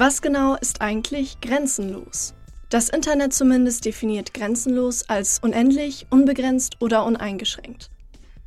[0.00, 2.32] Was genau ist eigentlich grenzenlos?
[2.70, 7.90] Das Internet zumindest definiert grenzenlos als unendlich, unbegrenzt oder uneingeschränkt.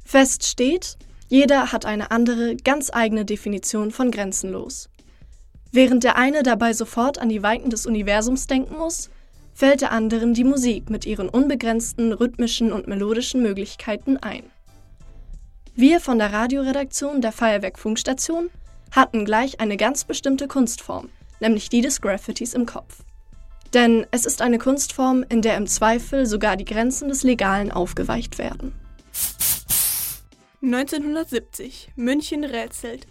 [0.04, 0.98] Fest steht,
[1.30, 4.90] jeder hat eine andere, ganz eigene Definition von grenzenlos.
[5.72, 9.12] Während der eine dabei sofort an die Weiten des Universums denken muss,
[9.54, 14.42] fällt der anderen die Musik mit ihren unbegrenzten rhythmischen und melodischen Möglichkeiten ein.
[15.76, 18.50] Wir von der Radioredaktion der Feuerwerk Funkstation
[18.90, 23.04] hatten gleich eine ganz bestimmte Kunstform, nämlich die des Graffitis im Kopf.
[23.74, 28.38] Denn es ist eine Kunstform, in der im Zweifel sogar die Grenzen des Legalen aufgeweicht
[28.38, 28.74] werden.
[30.62, 33.08] 1970, München rätselt.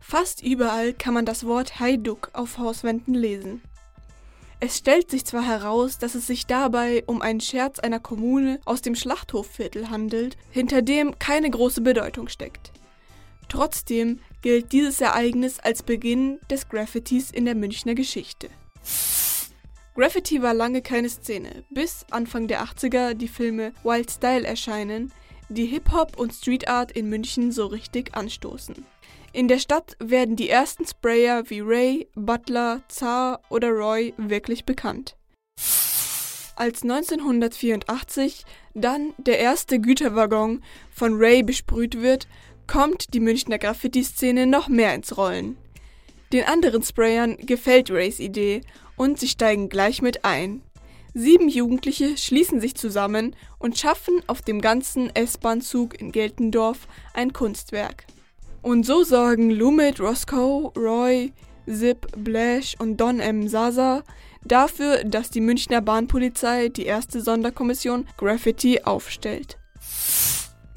[0.00, 3.62] Fast überall kann man das Wort Haiduk auf Hauswänden lesen.
[4.58, 8.80] Es stellt sich zwar heraus, dass es sich dabei um einen Scherz einer Kommune aus
[8.80, 12.72] dem Schlachthofviertel handelt, hinter dem keine große Bedeutung steckt.
[13.48, 18.48] Trotzdem gilt dieses Ereignis als Beginn des Graffitis in der Münchner Geschichte.
[19.94, 25.10] Graffiti war lange keine Szene, bis Anfang der 80er die Filme Wild Style erscheinen,
[25.48, 28.84] die Hip-Hop und Street Art in München so richtig anstoßen.
[29.32, 35.16] In der Stadt werden die ersten Sprayer wie Ray, Butler, Zar oder Roy wirklich bekannt.
[36.56, 38.44] Als 1984
[38.74, 42.26] dann der erste Güterwaggon von Ray besprüht wird,
[42.66, 45.56] kommt die Münchner Graffiti-Szene noch mehr ins Rollen.
[46.32, 48.62] Den anderen Sprayern gefällt Rays Idee
[48.96, 50.62] und sie steigen gleich mit ein.
[51.14, 58.04] Sieben Jugendliche schließen sich zusammen und schaffen auf dem ganzen S-Bahn-Zug in Geltendorf ein Kunstwerk.
[58.60, 61.32] Und so sorgen Lumit Roscoe, Roy,
[61.66, 63.48] Zip, Blash und Don M.
[63.48, 64.02] Sasa
[64.44, 69.56] dafür, dass die Münchner Bahnpolizei die erste Sonderkommission Graffiti aufstellt.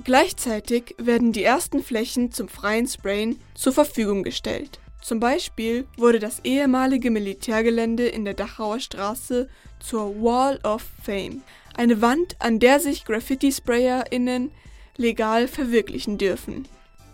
[0.10, 4.80] Gleichzeitig werden die ersten Flächen zum freien Sprayen zur Verfügung gestellt.
[5.04, 9.48] Zum Beispiel wurde das ehemalige Militärgelände in der Dachauer Straße
[9.80, 11.44] zur Wall of Fame,
[11.78, 14.50] eine Wand, an der sich Graffiti-SprayerInnen
[14.98, 16.68] legal verwirklichen dürfen.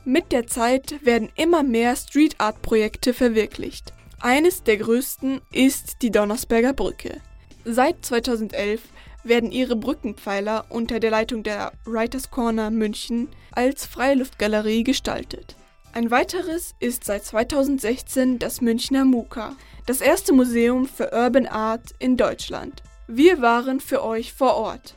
[0.05, 3.91] Mit der Zeit werden immer mehr Street Art Projekte verwirklicht.
[4.21, 7.19] Eines der größten ist die Donnersberger Brücke.
[7.65, 8.79] Seit 2011
[9.25, 15.55] werden ihre Brückenpfeiler unter der Leitung der Writers Corner München als Freiluftgalerie gestaltet.
[15.93, 22.17] Ein weiteres ist seit 2016 das Münchner MUKA, das erste Museum für Urban Art in
[22.17, 22.83] Deutschland.
[23.07, 24.95] Wir waren für euch vor Ort.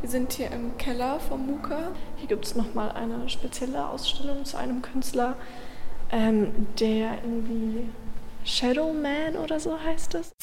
[0.00, 1.92] Wir sind hier im Keller vom MUKA.
[2.16, 5.36] Hier gibt es nochmal eine spezielle Ausstellung zu einem Künstler,
[6.10, 7.88] ähm, der irgendwie
[8.44, 10.34] Shadow Man oder so heißt es.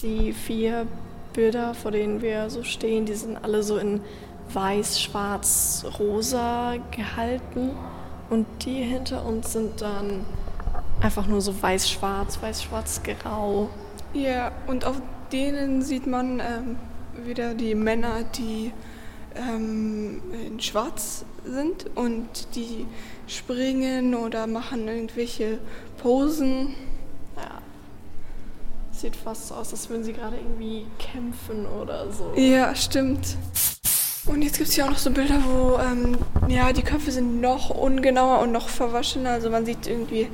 [0.00, 0.86] Die vier
[1.32, 4.00] Bilder, vor denen wir so stehen, die sind alle so in
[4.52, 7.70] weiß, schwarz, rosa gehalten.
[8.28, 10.24] Und die hinter uns sind dann
[11.00, 13.70] einfach nur so weiß-schwarz, weiß-schwarz-grau.
[14.12, 15.00] Ja, und auf
[15.32, 16.76] denen sieht man ähm,
[17.24, 18.72] wieder die Männer, die
[19.34, 22.86] ähm, in schwarz sind und die
[23.26, 25.58] springen oder machen irgendwelche
[25.98, 26.74] Posen.
[29.00, 32.32] Sieht fast so aus, als würden sie gerade irgendwie kämpfen oder so.
[32.36, 33.38] Ja, stimmt.
[34.26, 36.18] Und jetzt gibt es hier auch noch so Bilder, wo ähm,
[36.48, 39.30] ja, die Köpfe sind noch ungenauer und noch verwaschener.
[39.30, 40.28] Also man sieht irgendwie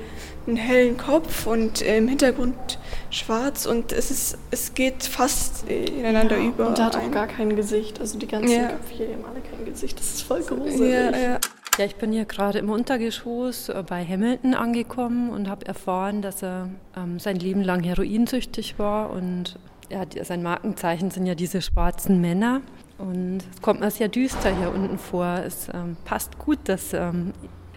[0.49, 6.37] einen hellen Kopf und äh, im Hintergrund schwarz und es ist es geht fast ineinander
[6.37, 6.67] ja, über.
[6.67, 8.01] Und er hat auch gar kein Gesicht.
[8.01, 8.69] Also die ganzen ja.
[8.69, 9.97] Köpfe hier haben alle kein Gesicht.
[9.97, 10.93] Das ist voll gruselig.
[10.93, 11.39] Ja, ja.
[11.79, 16.43] Ja ich bin hier gerade im Untergeschoss äh, bei Hamilton angekommen und habe erfahren, dass
[16.43, 19.59] er ähm, sein Leben lang heroinsüchtig war und
[19.91, 22.61] ja, sein Markenzeichen sind ja diese schwarzen Männer.
[22.99, 25.43] Und es kommt mir sehr düster hier unten vor.
[25.45, 27.33] Es ähm, passt gut, dass ähm,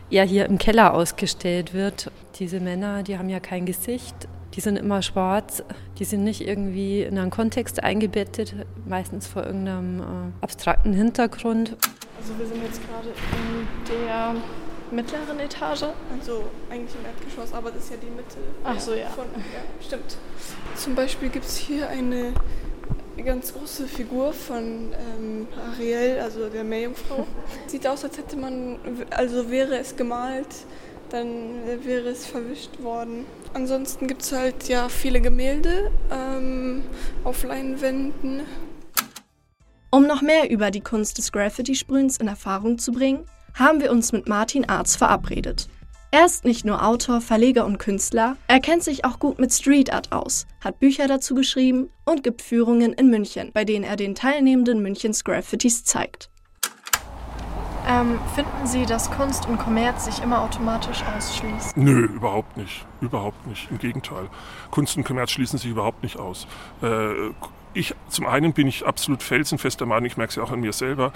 [0.09, 2.11] er hier im Keller ausgestellt wird.
[2.39, 4.15] Diese Männer, die haben ja kein Gesicht,
[4.55, 5.63] die sind immer schwarz,
[5.99, 8.55] die sind nicht irgendwie in einen Kontext eingebettet,
[8.87, 10.03] meistens vor irgendeinem äh,
[10.41, 11.77] abstrakten Hintergrund.
[12.19, 14.35] Also wir sind jetzt gerade in der
[14.91, 15.83] mittleren Etage.
[16.19, 18.37] Also eigentlich im Erdgeschoss, aber das ist ja die Mitte.
[18.63, 19.07] Ach so, ja.
[19.09, 20.17] Von, ja stimmt.
[20.75, 22.33] Zum Beispiel gibt es hier eine
[23.23, 27.25] ganz große Figur von ähm, Ariel, also der Meerjungfrau.
[27.67, 28.79] Sieht aus, als hätte man,
[29.11, 30.47] also wäre es gemalt,
[31.09, 33.25] dann wäre es verwischt worden.
[33.53, 36.83] Ansonsten gibt es halt ja viele Gemälde ähm,
[37.23, 38.41] auf Leinwänden.
[39.91, 43.25] Um noch mehr über die Kunst des Graffiti-Sprühens in Erfahrung zu bringen,
[43.55, 45.67] haben wir uns mit Martin Arz verabredet.
[46.11, 49.91] Er ist nicht nur Autor, Verleger und Künstler, er kennt sich auch gut mit Street
[49.91, 54.13] Art aus, hat Bücher dazu geschrieben und gibt Führungen in München, bei denen er den
[54.13, 56.29] Teilnehmenden Münchens Graffitis zeigt.
[57.87, 61.71] Ähm, finden Sie, dass Kunst und Kommerz sich immer automatisch ausschließen?
[61.75, 62.85] Nö, überhaupt nicht.
[63.01, 63.71] Überhaupt nicht.
[63.71, 64.29] Im Gegenteil.
[64.69, 66.45] Kunst und Kommerz schließen sich überhaupt nicht aus.
[66.83, 67.31] Äh,
[67.73, 70.61] ich, zum einen bin ich absolut felsenfest der Meinung, ich merke es ja auch an
[70.61, 71.11] mir selber,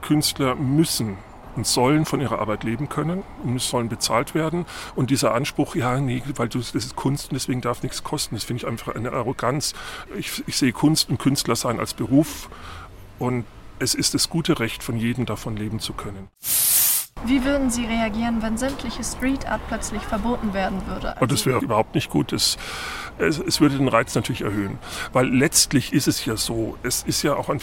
[0.00, 1.18] Künstler müssen
[1.56, 4.64] und sollen von ihrer Arbeit leben können und sollen bezahlt werden.
[4.94, 8.36] Und dieser Anspruch, ja, nee, weil du, das ist Kunst und deswegen darf nichts kosten,
[8.36, 9.74] das finde ich einfach eine Arroganz.
[10.16, 12.48] Ich, ich sehe Kunst und Künstler sein als Beruf
[13.18, 13.44] und
[13.80, 16.28] es ist das gute Recht von jedem davon leben zu können.
[17.24, 21.14] Wie würden Sie reagieren, wenn sämtliche Street Art plötzlich verboten werden würde?
[21.14, 22.32] Also das wäre überhaupt nicht gut.
[22.32, 22.56] Es,
[23.18, 24.78] es, es, würde den Reiz natürlich erhöhen.
[25.12, 27.60] Weil letztlich ist es ja so, es ist ja auch an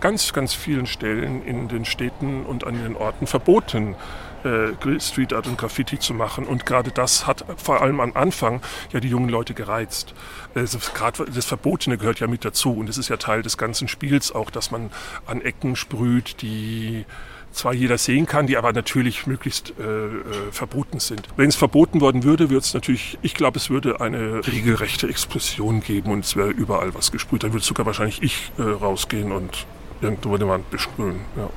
[0.00, 3.96] ganz, ganz vielen Stellen in den Städten und an den Orten verboten,
[4.44, 6.46] äh, Street Art und Graffiti zu machen.
[6.46, 8.60] Und gerade das hat vor allem am Anfang
[8.92, 10.14] ja die jungen Leute gereizt.
[10.54, 12.72] Also gerade das Verbotene gehört ja mit dazu.
[12.72, 14.90] Und es ist ja Teil des ganzen Spiels auch, dass man
[15.26, 17.06] an Ecken sprüht, die
[17.52, 20.10] zwar jeder sehen kann, die aber natürlich möglichst äh, äh,
[20.50, 21.28] verboten sind.
[21.36, 25.80] Wenn es verboten worden würde, würde es natürlich, ich glaube, es würde eine regelrechte Explosion
[25.80, 27.42] geben und es wäre überall was gesprüht.
[27.42, 29.66] Dann würde sogar wahrscheinlich ich äh, rausgehen und
[30.00, 31.20] irgendwo eine Wand besprühen.
[31.36, 31.50] Ja.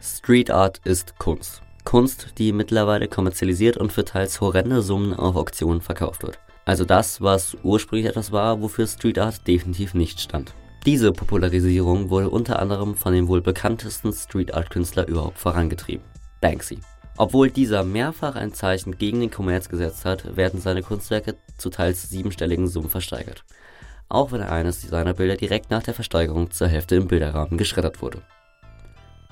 [0.00, 1.62] Street Art ist Kunst.
[1.84, 6.38] Kunst, die mittlerweile kommerzialisiert und für teils horrende Summen auf Auktionen verkauft wird.
[6.64, 10.54] Also das, was ursprünglich etwas war, wofür Street Art definitiv nicht stand.
[10.86, 16.02] Diese Popularisierung wurde unter anderem von dem wohl bekanntesten Street Art Künstler überhaupt vorangetrieben,
[16.40, 16.78] Banksy.
[17.18, 22.08] Obwohl dieser mehrfach ein Zeichen gegen den Kommerz gesetzt hat, werden seine Kunstwerke zu teils
[22.08, 23.44] siebenstelligen Summen versteigert.
[24.08, 28.22] Auch wenn eines seiner Bilder direkt nach der Versteigerung zur Hälfte im Bilderrahmen geschreddert wurde.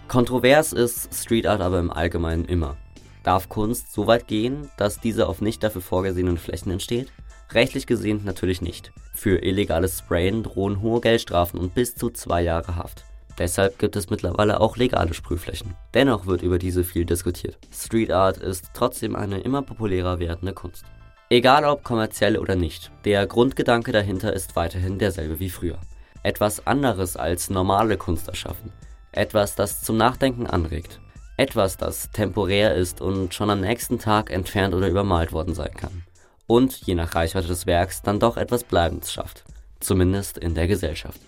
[0.06, 2.76] Kontrovers ist Street Art aber im Allgemeinen immer.
[3.22, 7.10] Darf Kunst so weit gehen, dass diese auf nicht dafür vorgesehenen Flächen entsteht?
[7.52, 8.92] Rechtlich gesehen natürlich nicht.
[9.14, 13.04] Für illegales Sprayen drohen hohe Geldstrafen und bis zu zwei Jahre Haft.
[13.38, 15.74] Deshalb gibt es mittlerweile auch legale Sprühflächen.
[15.94, 17.56] Dennoch wird über diese viel diskutiert.
[17.72, 20.84] Street Art ist trotzdem eine immer populärer werdende Kunst.
[21.30, 25.78] Egal ob kommerziell oder nicht, der Grundgedanke dahinter ist weiterhin derselbe wie früher.
[26.22, 28.72] Etwas anderes als normale Kunst erschaffen.
[29.12, 31.00] Etwas, das zum Nachdenken anregt.
[31.36, 36.02] Etwas, das temporär ist und schon am nächsten Tag entfernt oder übermalt worden sein kann
[36.48, 39.44] und je nach Reichweite des Werks dann doch etwas Bleibendes schafft,
[39.78, 41.20] zumindest in der Gesellschaft.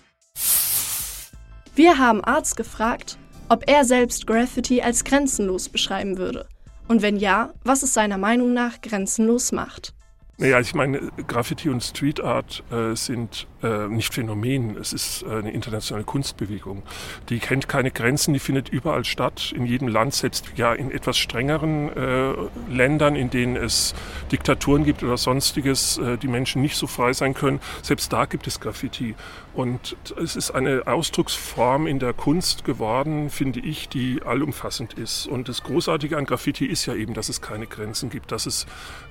[1.75, 6.47] Wir haben Arzt gefragt, ob er selbst Graffiti als grenzenlos beschreiben würde
[6.89, 9.93] und wenn ja, was es seiner Meinung nach grenzenlos macht.
[10.37, 15.29] Naja, ich meine, Graffiti und Street Art äh, sind äh, nicht Phänomen, es ist äh,
[15.29, 16.83] eine internationale Kunstbewegung.
[17.29, 21.17] Die kennt keine Grenzen, die findet überall statt, in jedem Land, selbst ja in etwas
[21.17, 22.33] strengeren äh,
[22.69, 23.93] Ländern, in denen es
[24.31, 28.47] Diktaturen gibt oder sonstiges, äh, die Menschen nicht so frei sein können, selbst da gibt
[28.47, 29.15] es Graffiti.
[29.53, 35.27] Und es ist eine Ausdrucksform in der Kunst geworden, finde ich, die allumfassend ist.
[35.27, 38.65] Und das Großartige an Graffiti ist ja eben, dass es keine Grenzen gibt, dass es,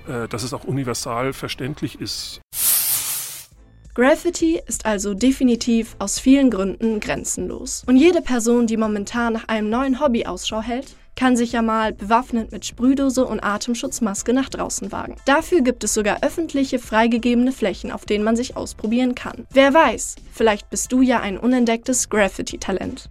[0.07, 2.41] dass es auch universal verständlich ist.
[3.93, 7.83] Graffiti ist also definitiv aus vielen Gründen grenzenlos.
[7.89, 11.93] Und jede Person, die momentan nach einem neuen Hobby Ausschau hält, kann sich ja mal
[11.93, 15.17] bewaffnet mit Sprühdose und Atemschutzmaske nach draußen wagen.
[15.27, 19.49] Dafür gibt es sogar öffentliche freigegebene Flächen, auf denen man sich ausprobieren kann.
[19.51, 23.11] Wer weiß, vielleicht bist du ja ein unentdecktes Graffiti-Talent.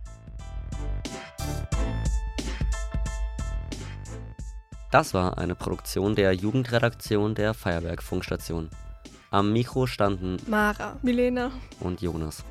[4.91, 8.69] Das war eine Produktion der Jugendredaktion der Feuerwerk Funkstation.
[9.31, 12.43] Am Mikro standen Mara, Milena und Jonas.